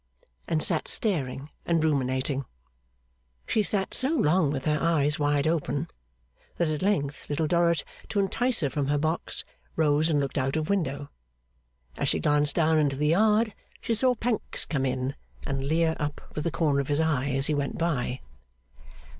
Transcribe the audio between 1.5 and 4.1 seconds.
and ruminating. She sat so